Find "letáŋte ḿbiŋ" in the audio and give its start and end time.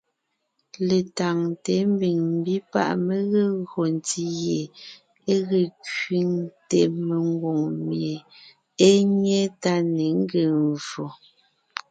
0.87-2.19